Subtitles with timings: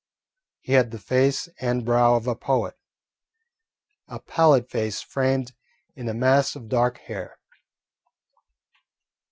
[0.61, 2.75] He had the face and brow of a poet,
[4.07, 5.53] a pallid face framed
[5.95, 7.37] in a mass of dark hair.